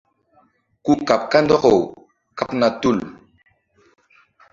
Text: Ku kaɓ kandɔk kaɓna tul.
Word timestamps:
Ku 0.83 0.91
kaɓ 1.07 1.21
kandɔk 1.31 1.63
kaɓna 2.37 2.67
tul. 2.81 2.97